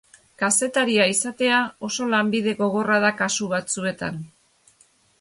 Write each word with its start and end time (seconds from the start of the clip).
Kazetaria 0.43 1.05
izatea 1.11 1.59
oso 1.89 2.09
lanbide 2.15 2.57
gogorra 2.65 3.01
da 3.07 3.15
kasu 3.23 3.55
batzuetan. 3.57 4.23